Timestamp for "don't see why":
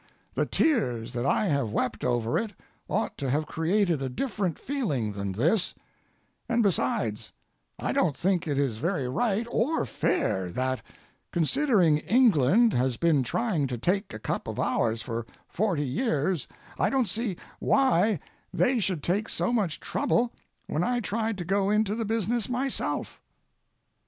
16.89-18.19